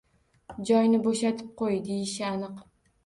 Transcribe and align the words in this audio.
«Joyni 0.69 1.01
bo’shatib 1.07 1.53
qo’y», 1.63 1.79
deyishi 1.91 2.27
aniq 2.35 2.65